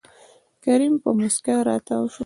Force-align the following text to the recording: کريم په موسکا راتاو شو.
کريم 0.63 0.93
په 1.03 1.09
موسکا 1.17 1.55
راتاو 1.69 2.05
شو. 2.13 2.19